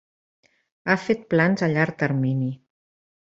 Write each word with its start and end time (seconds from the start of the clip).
Ha 0.87 0.95
fet 1.01 1.27
plans 1.35 1.65
a 1.67 1.71
llarg 1.75 1.99
termini. 2.05 2.51